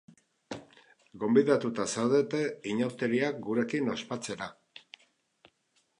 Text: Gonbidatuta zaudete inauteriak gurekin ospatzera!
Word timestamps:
Gonbidatuta 1.23 1.85
zaudete 1.97 2.41
inauteriak 2.73 3.39
gurekin 3.49 3.95
ospatzera! 3.97 4.49